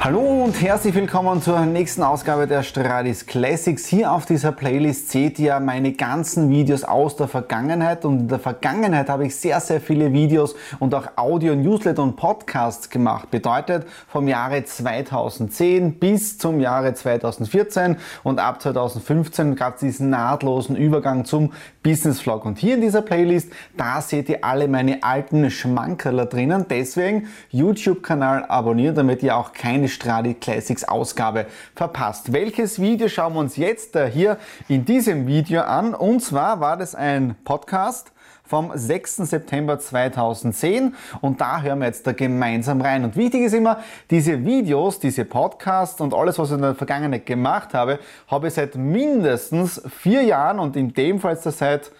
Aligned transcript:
Hallo 0.00 0.44
und 0.44 0.60
herzlich 0.60 0.94
willkommen 0.94 1.40
zur 1.40 1.60
nächsten 1.64 2.02
Ausgabe 2.02 2.46
der 2.46 2.62
Stradis 2.62 3.24
Classics. 3.24 3.86
Hier 3.86 4.12
auf 4.12 4.26
dieser 4.26 4.52
Playlist 4.52 5.10
seht 5.10 5.38
ihr 5.38 5.58
meine 5.60 5.92
ganzen 5.92 6.50
Videos 6.50 6.84
aus 6.84 7.16
der 7.16 7.26
Vergangenheit 7.26 8.04
und 8.04 8.20
in 8.20 8.28
der 8.28 8.38
Vergangenheit 8.38 9.08
habe 9.08 9.24
ich 9.24 9.36
sehr, 9.36 9.60
sehr 9.60 9.80
viele 9.80 10.12
Videos 10.12 10.56
und 10.78 10.94
auch 10.94 11.16
Audio, 11.16 11.54
Newsletter 11.54 12.02
und 12.02 12.16
Podcasts 12.16 12.90
gemacht. 12.90 13.30
Bedeutet 13.30 13.86
vom 14.06 14.28
Jahre 14.28 14.64
2010 14.64 15.98
bis 15.98 16.36
zum 16.36 16.60
Jahre 16.60 16.92
2014 16.92 17.96
und 18.24 18.40
ab 18.40 18.60
2015 18.60 19.56
gab 19.56 19.76
es 19.76 19.80
diesen 19.80 20.10
nahtlosen 20.10 20.76
Übergang 20.76 21.24
zum 21.24 21.52
Business 21.82 22.20
Vlog. 22.20 22.44
Und 22.44 22.58
hier 22.58 22.74
in 22.74 22.82
dieser 22.82 23.00
Playlist, 23.00 23.50
da 23.76 24.02
seht 24.02 24.28
ihr 24.28 24.44
alle 24.44 24.68
meine 24.68 25.02
alten 25.02 25.50
Schmankerler 25.50 26.26
drinnen. 26.26 26.66
Deswegen 26.68 27.28
YouTube-Kanal 27.50 28.44
abonnieren, 28.46 28.94
damit 28.94 29.22
ihr 29.22 29.36
auch 29.36 29.54
keine 29.54 29.83
Stradi 29.88 30.34
Classics 30.34 30.84
Ausgabe 30.84 31.46
verpasst. 31.74 32.32
Welches 32.32 32.80
Video 32.80 33.08
schauen 33.08 33.34
wir 33.34 33.40
uns 33.40 33.56
jetzt 33.56 33.96
äh, 33.96 34.10
hier 34.10 34.38
in 34.68 34.84
diesem 34.84 35.26
Video 35.26 35.62
an? 35.62 35.94
Und 35.94 36.20
zwar 36.20 36.60
war 36.60 36.76
das 36.76 36.94
ein 36.94 37.36
Podcast 37.44 38.12
vom 38.44 38.72
6. 38.74 39.16
September 39.16 39.78
2010 39.78 40.94
und 41.20 41.40
da 41.40 41.62
hören 41.62 41.78
wir 41.78 41.86
jetzt 41.86 42.06
da 42.06 42.12
gemeinsam 42.12 42.80
rein. 42.80 43.04
Und 43.04 43.16
wichtig 43.16 43.42
ist 43.42 43.54
immer, 43.54 43.78
diese 44.10 44.44
Videos, 44.44 45.00
diese 45.00 45.24
Podcasts 45.24 46.00
und 46.00 46.14
alles, 46.14 46.38
was 46.38 46.50
ich 46.50 46.56
in 46.56 46.62
der 46.62 46.74
Vergangenheit 46.74 47.26
gemacht 47.26 47.74
habe, 47.74 47.98
habe 48.28 48.48
ich 48.48 48.54
seit 48.54 48.76
mindestens 48.76 49.82
vier 50.00 50.22
Jahren 50.22 50.58
und 50.58 50.76
in 50.76 50.92
dem 50.92 51.20
Fall 51.20 51.36
seit 51.36 51.90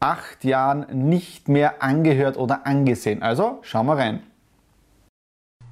acht 0.00 0.44
Jahren 0.44 0.86
nicht 1.08 1.48
mehr 1.48 1.82
angehört 1.82 2.36
oder 2.36 2.66
angesehen. 2.66 3.22
Also 3.22 3.58
schauen 3.62 3.86
wir 3.86 3.96
rein. 3.96 4.27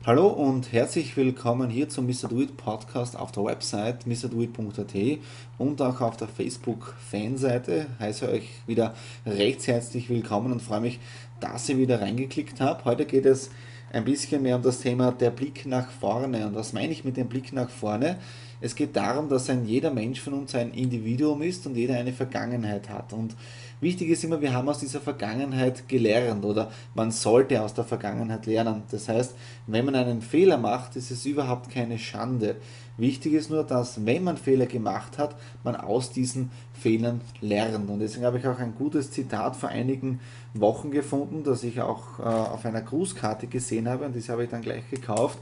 Hallo 0.07 0.29
und 0.29 0.73
herzlich 0.73 1.17
willkommen 1.17 1.69
hier 1.69 1.89
zum 1.89 2.07
Mr. 2.07 2.29
Do 2.29 2.41
It 2.41 2.57
Podcast 2.57 3.19
auf 3.19 3.33
der 3.33 3.45
Website 3.45 4.07
mrdoit.at 4.07 5.19
und 5.59 5.83
auch 5.83 6.01
auf 6.01 6.17
der 6.17 6.29
Facebook-Fanseite. 6.29 7.89
Heiße 7.99 8.29
euch 8.29 8.49
wieder 8.69 8.95
recht 9.27 9.67
herzlich 9.67 10.09
willkommen 10.09 10.53
und 10.53 10.62
freue 10.62 10.79
mich, 10.79 11.01
dass 11.41 11.69
ihr 11.69 11.79
wieder 11.79 12.01
reingeklickt 12.01 12.61
habt. 12.61 12.84
Heute 12.84 13.05
geht 13.05 13.27
es 13.27 13.51
ein 13.92 14.05
bisschen 14.05 14.43
mehr 14.43 14.56
um 14.56 14.62
das 14.62 14.81
Thema 14.81 15.12
der 15.12 15.31
Blick 15.31 15.66
nach 15.66 15.91
vorne. 15.91 16.47
Und 16.47 16.55
was 16.55 16.72
meine 16.72 16.93
ich 16.93 17.05
mit 17.05 17.16
dem 17.16 17.28
Blick 17.28 17.53
nach 17.53 17.71
vorne? 17.71 18.19
Es 18.60 18.75
geht 18.75 18.97
darum, 18.97 19.28
dass 19.28 19.50
ein 19.50 19.66
jeder 19.66 19.91
Mensch 19.91 20.21
von 20.21 20.33
uns 20.33 20.55
ein 20.55 20.72
Individuum 20.72 21.43
ist 21.43 21.66
und 21.66 21.77
jeder 21.77 21.97
eine 21.97 22.12
Vergangenheit 22.12 22.88
hat. 22.88 23.12
Und 23.12 23.37
Wichtig 23.78 24.09
ist 24.09 24.25
immer, 24.25 24.41
wir 24.41 24.55
haben 24.55 24.71
aus 24.71 24.78
dieser 24.78 25.00
Vergangenheit 25.00 25.87
gelernt 25.87 26.47
oder 26.47 26.71
man 26.94 27.10
sollte 27.10 27.60
aus 27.60 27.75
der 27.75 27.84
Vergangenheit 27.84 28.47
lernen. 28.47 28.84
Das 28.91 29.06
heißt, 29.06 29.34
wenn 29.66 29.84
man 29.84 29.94
einen 29.94 30.22
Fehler 30.22 30.56
macht, 30.56 30.97
ist 30.97 31.10
es 31.10 31.27
überhaupt 31.27 31.71
keine 31.71 31.99
Schande. 31.99 32.56
Wichtig 32.97 33.34
ist 33.34 33.50
nur, 33.50 33.65
dass 33.65 34.06
wenn 34.06 34.25
man 34.25 34.39
Fehler 34.39 34.65
gemacht 34.65 35.19
hat, 35.19 35.37
man 35.62 35.77
aus 35.77 36.10
diesen 36.10 36.50
Fehlern 36.72 37.21
lernt. 37.43 37.91
Und 37.91 37.99
deswegen 37.99 38.25
habe 38.25 38.39
ich 38.39 38.47
auch 38.47 38.59
ein 38.59 38.75
gutes 38.75 39.10
Zitat 39.10 39.56
vor 39.56 39.69
einigen 39.69 40.21
Wochen 40.61 40.91
gefunden, 40.91 41.44
das 41.44 41.62
ich 41.62 41.81
auch 41.81 42.19
äh, 42.19 42.22
auf 42.22 42.65
einer 42.65 42.83
Grußkarte 42.83 43.47
gesehen 43.47 43.89
habe 43.89 44.05
und 44.05 44.17
das 44.17 44.28
habe 44.28 44.44
ich 44.44 44.50
dann 44.50 44.62
gleich 44.62 44.89
gekauft. 44.91 45.39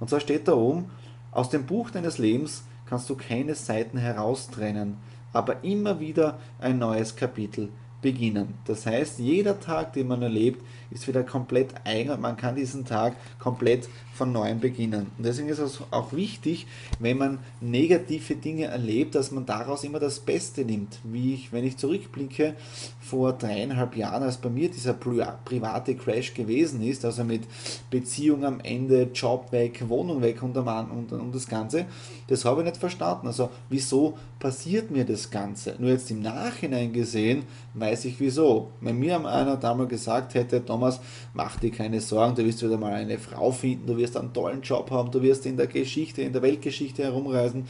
Und 0.00 0.10
zwar 0.10 0.20
steht 0.20 0.48
da 0.48 0.54
oben, 0.54 0.90
aus 1.32 1.50
dem 1.50 1.66
Buch 1.66 1.90
deines 1.90 2.18
Lebens 2.18 2.64
kannst 2.86 3.10
du 3.10 3.16
keine 3.16 3.54
Seiten 3.54 3.98
heraustrennen 3.98 4.96
aber 5.32 5.62
immer 5.64 6.00
wieder 6.00 6.38
ein 6.58 6.78
neues 6.78 7.16
Kapitel 7.16 7.68
beginnen. 8.00 8.54
Das 8.64 8.86
heißt, 8.86 9.18
jeder 9.18 9.58
Tag, 9.58 9.92
den 9.92 10.08
man 10.08 10.22
erlebt, 10.22 10.62
ist 10.90 11.08
wieder 11.08 11.22
komplett 11.22 11.74
eigen 11.84 12.10
und 12.10 12.20
man 12.20 12.36
kann 12.36 12.54
diesen 12.54 12.84
Tag 12.84 13.16
komplett 13.38 13.88
von 14.14 14.32
neuem 14.32 14.58
beginnen. 14.58 15.12
Und 15.16 15.24
deswegen 15.24 15.48
ist 15.48 15.58
es 15.58 15.80
auch 15.90 16.12
wichtig, 16.12 16.66
wenn 16.98 17.18
man 17.18 17.38
negative 17.60 18.34
Dinge 18.34 18.64
erlebt, 18.64 19.14
dass 19.14 19.30
man 19.30 19.46
daraus 19.46 19.84
immer 19.84 20.00
das 20.00 20.18
Beste 20.20 20.64
nimmt. 20.64 20.98
Wie 21.04 21.34
ich, 21.34 21.52
wenn 21.52 21.64
ich 21.64 21.76
zurückblicke, 21.76 22.54
vor 23.00 23.32
dreieinhalb 23.32 23.96
Jahren, 23.96 24.24
als 24.24 24.36
bei 24.36 24.50
mir 24.50 24.70
dieser 24.70 24.92
private 24.92 25.94
Crash 25.94 26.34
gewesen 26.34 26.82
ist, 26.82 27.04
also 27.04 27.22
mit 27.22 27.42
Beziehung 27.90 28.44
am 28.44 28.60
Ende, 28.60 29.10
Job 29.14 29.52
weg, 29.52 29.88
Wohnung 29.88 30.20
weg 30.20 30.42
und, 30.42 30.56
und, 30.56 31.12
und 31.12 31.34
das 31.34 31.46
Ganze, 31.46 31.86
das 32.26 32.44
habe 32.44 32.62
ich 32.62 32.66
nicht 32.66 32.76
verstanden. 32.76 33.28
Also 33.28 33.50
wieso 33.68 34.18
passiert 34.40 34.90
mir 34.90 35.04
das 35.04 35.30
Ganze? 35.30 35.76
Nur 35.78 35.90
jetzt 35.90 36.10
im 36.10 36.22
Nachhinein 36.22 36.92
gesehen, 36.92 37.44
weiß 37.88 38.04
ich 38.04 38.20
wieso. 38.20 38.70
Wenn 38.80 38.98
mir 38.98 39.16
einer 39.26 39.56
damals 39.56 39.88
gesagt 39.88 40.34
hätte, 40.34 40.64
Thomas, 40.64 41.00
mach 41.32 41.58
dir 41.58 41.70
keine 41.70 42.00
Sorgen, 42.00 42.34
du 42.34 42.44
wirst 42.44 42.62
wieder 42.62 42.76
mal 42.76 42.92
eine 42.92 43.18
Frau 43.18 43.50
finden, 43.50 43.86
du 43.86 43.96
wirst 43.96 44.16
einen 44.16 44.32
tollen 44.32 44.60
Job 44.60 44.90
haben, 44.90 45.10
du 45.10 45.22
wirst 45.22 45.46
in 45.46 45.56
der 45.56 45.66
Geschichte, 45.66 46.22
in 46.22 46.32
der 46.32 46.42
Weltgeschichte 46.42 47.02
herumreisen, 47.02 47.66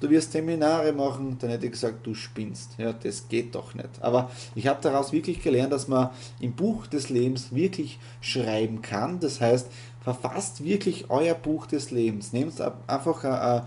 du 0.00 0.10
wirst 0.10 0.32
Seminare 0.32 0.92
machen, 0.92 1.36
dann 1.38 1.50
hätte 1.50 1.66
ich 1.66 1.72
gesagt, 1.72 2.06
du 2.06 2.14
spinnst. 2.14 2.72
Ja, 2.78 2.92
das 2.92 3.28
geht 3.28 3.54
doch 3.54 3.74
nicht. 3.74 3.90
Aber 4.00 4.30
ich 4.54 4.66
habe 4.66 4.80
daraus 4.82 5.12
wirklich 5.12 5.42
gelernt, 5.42 5.72
dass 5.72 5.86
man 5.86 6.10
im 6.40 6.52
Buch 6.52 6.86
des 6.86 7.08
Lebens 7.08 7.54
wirklich 7.54 7.98
schreiben 8.20 8.82
kann. 8.82 9.20
Das 9.20 9.40
heißt, 9.40 9.68
verfasst 10.00 10.64
wirklich 10.64 11.10
euer 11.10 11.34
Buch 11.34 11.66
des 11.66 11.90
Lebens. 11.90 12.32
Nehmt 12.32 12.60
einfach 12.88 13.24
ein 13.24 13.62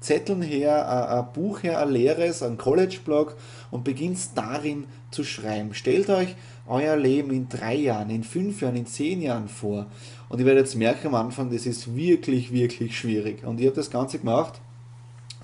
Zetteln 0.00 0.42
her, 0.42 1.10
ein 1.10 1.32
Buch 1.32 1.62
her, 1.62 1.80
ein 1.80 1.90
leeres, 1.90 2.42
ein 2.42 2.58
College-Blog 2.58 3.36
und 3.70 3.84
beginnt 3.84 4.18
darin 4.34 4.86
zu 5.10 5.24
schreiben. 5.24 5.74
Stellt 5.74 6.10
euch 6.10 6.36
euer 6.66 6.96
Leben 6.96 7.30
in 7.30 7.48
drei 7.48 7.74
Jahren, 7.74 8.10
in 8.10 8.24
fünf 8.24 8.60
Jahren, 8.60 8.76
in 8.76 8.86
zehn 8.86 9.22
Jahren 9.22 9.48
vor. 9.48 9.86
Und 10.28 10.38
ihr 10.38 10.46
werdet 10.46 10.66
jetzt 10.66 10.76
merken 10.76 11.08
am 11.08 11.14
Anfang, 11.14 11.50
das 11.50 11.66
ist 11.66 11.94
wirklich, 11.96 12.52
wirklich 12.52 12.98
schwierig. 12.98 13.44
Und 13.44 13.60
ich 13.60 13.66
habe 13.66 13.76
das 13.76 13.90
Ganze 13.90 14.18
gemacht 14.18 14.60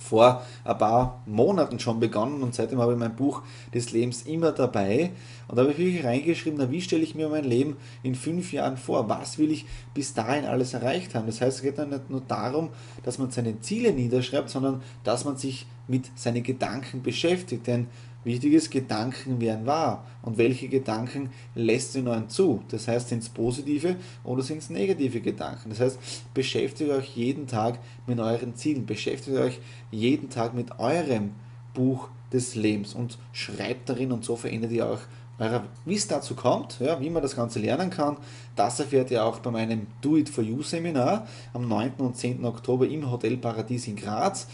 vor 0.02 0.42
ein 0.64 0.78
paar 0.78 1.22
Monaten 1.26 1.78
schon 1.78 2.00
begonnen 2.00 2.42
und 2.42 2.54
seitdem 2.54 2.80
habe 2.80 2.92
ich 2.92 2.98
mein 2.98 3.16
Buch 3.16 3.42
des 3.72 3.92
Lebens 3.92 4.22
immer 4.22 4.52
dabei. 4.52 5.12
Und 5.48 5.56
da 5.56 5.62
habe 5.62 5.72
ich 5.72 5.78
wirklich 5.78 6.04
reingeschrieben, 6.04 6.58
na, 6.58 6.70
wie 6.70 6.80
stelle 6.80 7.02
ich 7.02 7.14
mir 7.14 7.28
mein 7.28 7.44
Leben 7.44 7.76
in 8.02 8.14
fünf 8.14 8.52
Jahren 8.52 8.76
vor? 8.76 9.08
Was 9.08 9.38
will 9.38 9.50
ich 9.50 9.66
bis 9.94 10.14
dahin 10.14 10.44
alles 10.44 10.74
erreicht 10.74 11.14
haben? 11.14 11.26
Das 11.26 11.40
heißt, 11.40 11.58
es 11.58 11.62
geht 11.62 11.78
dann 11.78 11.90
nicht 11.90 12.10
nur 12.10 12.20
darum, 12.20 12.70
dass 13.04 13.18
man 13.18 13.30
seine 13.30 13.60
Ziele 13.60 13.92
niederschreibt, 13.92 14.50
sondern 14.50 14.82
dass 15.04 15.24
man 15.24 15.36
sich 15.36 15.66
mit 15.88 16.10
seinen 16.18 16.42
Gedanken 16.42 17.02
beschäftigt. 17.02 17.66
Denn 17.66 17.86
Wichtig 18.24 18.52
ist, 18.52 18.70
Gedanken 18.70 19.40
werden 19.40 19.66
wahr. 19.66 20.04
Und 20.22 20.38
welche 20.38 20.68
Gedanken 20.68 21.30
lässt 21.54 21.94
du 21.94 22.02
neuen 22.02 22.28
zu? 22.28 22.62
Das 22.68 22.86
heißt, 22.86 23.08
sind 23.08 23.22
es 23.22 23.28
positive 23.28 23.96
oder 24.22 24.42
sind 24.42 24.58
es 24.58 24.70
negative 24.70 25.20
Gedanken? 25.20 25.70
Das 25.70 25.80
heißt, 25.80 25.98
beschäftigt 26.32 26.90
euch 26.90 27.16
jeden 27.16 27.46
Tag 27.46 27.78
mit 28.06 28.20
euren 28.20 28.54
Zielen. 28.54 28.86
Beschäftigt 28.86 29.36
euch 29.36 29.58
jeden 29.90 30.30
Tag 30.30 30.54
mit 30.54 30.78
eurem 30.78 31.32
Buch 31.74 32.08
des 32.32 32.54
Lebens 32.54 32.94
und 32.94 33.18
schreibt 33.32 33.88
darin 33.88 34.12
und 34.12 34.24
so 34.24 34.36
verändert 34.36 34.72
ihr 34.72 34.86
auch 34.88 35.00
eure, 35.38 35.64
wie 35.84 35.94
es 35.94 36.06
dazu 36.06 36.34
kommt, 36.34 36.78
ja, 36.80 37.00
wie 37.00 37.10
man 37.10 37.22
das 37.22 37.34
Ganze 37.34 37.58
lernen 37.58 37.90
kann, 37.90 38.16
das 38.54 38.78
erfährt 38.80 39.10
ihr 39.10 39.24
auch 39.24 39.38
bei 39.40 39.50
meinem 39.50 39.86
Do 40.00 40.16
It 40.16 40.28
For 40.28 40.44
You 40.44 40.62
Seminar 40.62 41.26
am 41.52 41.66
9. 41.68 41.94
und 41.98 42.16
10. 42.16 42.44
Oktober 42.44 42.86
im 42.86 43.10
Hotel 43.10 43.36
Paradies 43.36 43.88
in 43.88 43.96
Graz. 43.96 44.46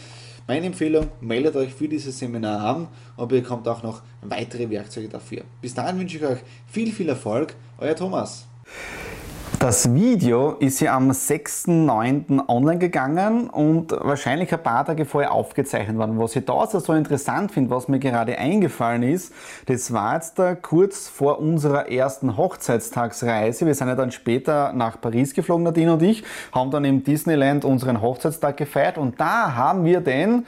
Meine 0.49 0.65
Empfehlung, 0.65 1.11
meldet 1.21 1.55
euch 1.55 1.71
für 1.71 1.87
dieses 1.87 2.17
Seminar 2.17 2.61
an 2.61 2.87
und 3.17 3.27
bekommt 3.27 3.67
auch 3.67 3.83
noch 3.83 4.01
weitere 4.23 4.67
Werkzeuge 4.71 5.07
dafür. 5.07 5.43
Bis 5.61 5.75
dahin 5.75 5.99
wünsche 5.99 6.17
ich 6.17 6.25
euch 6.25 6.39
viel, 6.65 6.91
viel 6.91 7.07
Erfolg. 7.07 7.53
Euer 7.77 7.95
Thomas. 7.95 8.47
Das 9.59 9.93
Video 9.93 10.51
ist 10.51 10.79
ja 10.79 10.95
am 10.95 11.11
6.9. 11.11 12.47
online 12.47 12.79
gegangen 12.79 13.49
und 13.49 13.91
wahrscheinlich 13.91 14.53
ein 14.53 14.63
paar 14.63 14.85
Tage 14.85 15.03
vorher 15.03 15.33
aufgezeichnet 15.33 15.97
worden. 15.97 16.17
Was 16.17 16.37
ich 16.37 16.45
da 16.45 16.53
also 16.53 16.79
so 16.79 16.93
interessant 16.93 17.51
finde, 17.51 17.69
was 17.69 17.89
mir 17.89 17.99
gerade 17.99 18.37
eingefallen 18.37 19.03
ist, 19.03 19.33
das 19.65 19.91
war 19.91 20.15
jetzt 20.15 20.39
da 20.39 20.55
kurz 20.55 21.09
vor 21.09 21.39
unserer 21.39 21.91
ersten 21.91 22.37
Hochzeitstagsreise. 22.37 23.65
Wir 23.65 23.75
sind 23.75 23.89
ja 23.89 23.95
dann 23.95 24.13
später 24.13 24.71
nach 24.71 25.01
Paris 25.01 25.33
geflogen, 25.33 25.65
Nadine 25.65 25.91
und 25.91 26.03
ich, 26.03 26.23
haben 26.53 26.71
dann 26.71 26.85
im 26.85 27.03
Disneyland 27.03 27.65
unseren 27.65 28.01
Hochzeitstag 28.01 28.55
gefeiert 28.55 28.97
und 28.97 29.19
da 29.19 29.55
haben 29.55 29.83
wir 29.83 29.99
den 29.99 30.45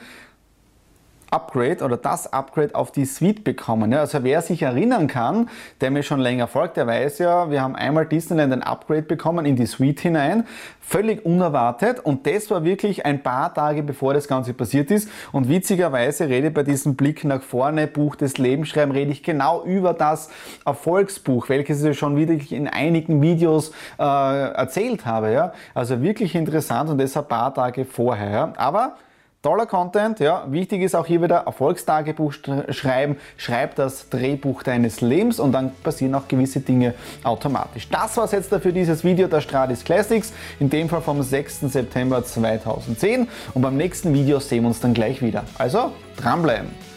Upgrade 1.32 1.82
oder 1.82 1.96
das 1.96 2.32
Upgrade 2.32 2.74
auf 2.74 2.92
die 2.92 3.06
Suite 3.06 3.42
bekommen. 3.42 3.90
Ja, 3.92 4.00
also 4.00 4.22
wer 4.22 4.42
sich 4.42 4.62
erinnern 4.62 5.06
kann, 5.06 5.48
der 5.80 5.90
mir 5.90 6.02
schon 6.02 6.20
länger 6.20 6.46
folgt, 6.46 6.76
der 6.76 6.86
weiß 6.86 7.18
ja, 7.18 7.50
wir 7.50 7.62
haben 7.62 7.74
einmal 7.74 8.06
Disneyland 8.06 8.52
ein 8.52 8.62
Upgrade 8.62 9.02
bekommen 9.02 9.46
in 9.46 9.56
die 9.56 9.66
Suite 9.66 10.00
hinein, 10.00 10.44
völlig 10.80 11.24
unerwartet 11.24 12.00
und 12.00 12.26
das 12.26 12.50
war 12.50 12.64
wirklich 12.64 13.06
ein 13.06 13.22
paar 13.22 13.54
Tage 13.54 13.82
bevor 13.82 14.12
das 14.12 14.28
Ganze 14.28 14.52
passiert 14.52 14.90
ist 14.90 15.08
und 15.32 15.48
witzigerweise 15.48 16.28
rede 16.28 16.50
bei 16.50 16.62
diesem 16.62 16.96
Blick 16.96 17.24
nach 17.24 17.42
vorne, 17.42 17.86
Buch 17.86 18.16
des 18.16 18.36
Lebensschreiben, 18.36 18.92
rede 18.92 19.10
ich 19.10 19.22
genau 19.22 19.64
über 19.64 19.94
das 19.94 20.28
Erfolgsbuch, 20.66 21.48
welches 21.48 21.82
ich 21.82 21.98
schon 21.98 22.16
wirklich 22.16 22.52
in 22.52 22.68
einigen 22.68 23.22
Videos 23.22 23.72
äh, 23.98 24.02
erzählt 24.02 25.06
habe. 25.06 25.32
Ja? 25.32 25.52
Also 25.74 26.02
wirklich 26.02 26.34
interessant 26.34 26.90
und 26.90 26.98
das 26.98 27.16
ein 27.16 27.26
paar 27.26 27.54
Tage 27.54 27.84
vorher. 27.84 28.30
Ja? 28.30 28.52
Aber 28.56 28.96
Toller 29.42 29.66
Content, 29.66 30.20
ja. 30.20 30.44
Wichtig 30.48 30.82
ist 30.82 30.94
auch 30.94 31.04
hier 31.04 31.20
wieder 31.20 31.38
Erfolgstagebuch 31.38 32.32
schreiben. 32.68 33.16
Schreib 33.36 33.74
das 33.74 34.08
Drehbuch 34.08 34.62
deines 34.62 35.00
Lebens 35.00 35.40
und 35.40 35.50
dann 35.50 35.72
passieren 35.82 36.14
auch 36.14 36.28
gewisse 36.28 36.60
Dinge 36.60 36.94
automatisch. 37.24 37.88
Das 37.88 38.16
war 38.16 38.26
es 38.26 38.30
jetzt 38.30 38.54
für 38.54 38.72
dieses 38.72 39.02
Video 39.02 39.26
der 39.26 39.40
Stradis 39.40 39.82
Classics, 39.82 40.32
in 40.60 40.70
dem 40.70 40.88
Fall 40.88 41.02
vom 41.02 41.20
6. 41.20 41.62
September 41.62 42.24
2010. 42.24 43.26
Und 43.52 43.62
beim 43.62 43.76
nächsten 43.76 44.14
Video 44.14 44.38
sehen 44.38 44.62
wir 44.62 44.68
uns 44.68 44.78
dann 44.78 44.94
gleich 44.94 45.22
wieder. 45.22 45.42
Also 45.58 45.90
dranbleiben. 46.16 46.91